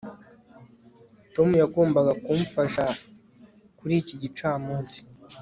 tom 1.33 1.49
yagombaga 1.61 2.11
kumfasha 2.23 2.83
kuri 3.77 3.93
iki 4.01 4.15
gicamunsi 4.21 4.99